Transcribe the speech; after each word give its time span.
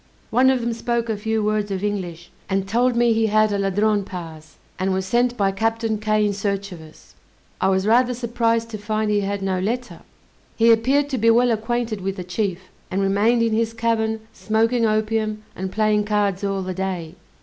One 0.31 0.49
of 0.49 0.61
them 0.61 0.73
spoke 0.73 1.09
a 1.09 1.15
few 1.15 1.43
words 1.43 1.69
of 1.69 1.83
English, 1.83 2.31
and 2.49 2.67
told 2.67 2.95
me 2.95 3.13
he 3.13 3.27
had 3.27 3.51
a 3.51 3.59
Ladrone 3.59 4.03
pass, 4.03 4.55
and 4.79 4.91
was 4.91 5.05
sent 5.05 5.37
by 5.37 5.51
Captain 5.51 5.99
Kay 5.99 6.25
in 6.25 6.33
search 6.33 6.71
of 6.71 6.81
us; 6.81 7.13
I 7.61 7.69
was 7.69 7.85
rather 7.85 8.15
surprised 8.15 8.71
to 8.71 8.79
find 8.79 9.11
he 9.11 9.19
had 9.19 9.43
no 9.43 9.59
letter. 9.59 9.99
He 10.55 10.71
appeared 10.71 11.07
to 11.09 11.19
be 11.19 11.29
well 11.29 11.51
acquainted 11.51 12.01
with 12.01 12.15
the 12.15 12.23
chief, 12.23 12.61
and 12.89 12.99
remained 12.99 13.43
in 13.43 13.53
his 13.53 13.75
cabin 13.75 14.21
smoking 14.33 14.87
opium, 14.87 15.43
and 15.55 15.71
playing 15.71 16.05
cards 16.05 16.43
all 16.43 16.63
the 16.63 16.73
day. 16.73 17.13